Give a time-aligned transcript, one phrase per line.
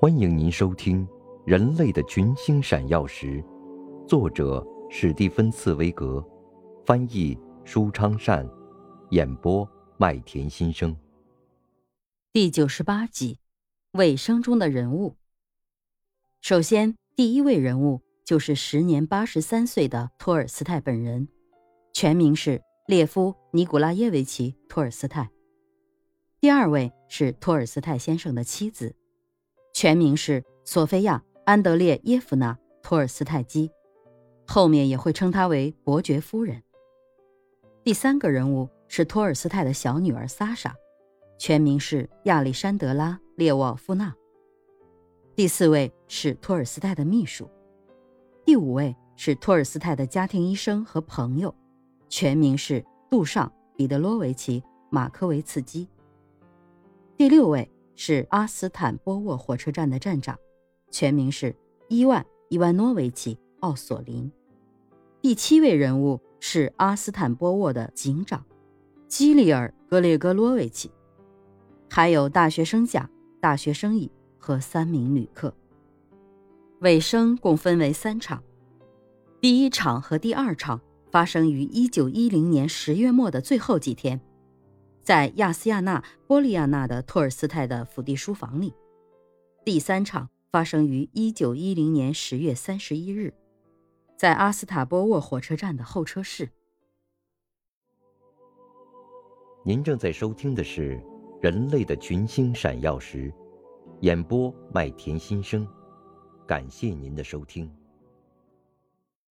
[0.00, 1.06] 欢迎您收听
[1.46, 3.42] 《人类的群星闪耀时》，
[4.06, 6.22] 作者史蒂芬·茨威格，
[6.84, 8.46] 翻译舒昌善，
[9.10, 10.94] 演播麦田心声。
[12.32, 13.38] 第九十八集，
[13.92, 15.14] 尾声中的人物。
[16.42, 21.28] 首先，第一位人物就是时年八十三岁的托尔斯泰本人，
[21.94, 25.30] 全名是列夫·尼古拉耶维奇·托尔斯泰。
[26.40, 28.96] 第二位是托尔斯泰先生的妻子。
[29.84, 33.70] 全名是索菲亚·安德烈耶夫娜·托尔斯泰基，
[34.46, 36.62] 后面也会称她为伯爵夫人。
[37.82, 40.74] 第三个人物是托尔斯泰的小女儿萨莎，
[41.36, 44.14] 全名是亚历山德拉·列沃夫娜。
[45.36, 47.46] 第四位是托尔斯泰的秘书。
[48.42, 51.54] 第五位是托尔斯泰的家庭医生和朋友，
[52.08, 53.46] 全名是杜尚·
[53.76, 55.86] 彼得罗维奇·马科维茨基。
[57.18, 57.70] 第六位。
[57.96, 60.38] 是阿斯坦波沃火车站的站长，
[60.90, 61.54] 全名是
[61.88, 64.30] 伊万·伊万诺维奇·奥索林。
[65.22, 68.44] 第七位人物是阿斯坦波沃的警长，
[69.08, 70.90] 基里尔·格列戈罗维奇。
[71.88, 73.08] 还有大学生甲、
[73.40, 75.54] 大学生乙和三名旅客。
[76.80, 78.42] 尾声共分为三场，
[79.40, 84.20] 第一场和第二场发生于1910年十月末的最后几天。
[85.04, 88.72] 在亚斯亚纳波利亚纳的托尔斯泰的府邸书房里，
[89.62, 93.34] 第三场发生于一九一零年十月三十一日，
[94.16, 96.48] 在阿斯塔波沃火车站的候车室。
[99.62, 100.96] 您正在收听的是
[101.42, 103.30] 《人类的群星闪耀时》，
[104.00, 105.68] 演播麦田心声，
[106.46, 107.70] 感谢您的收听。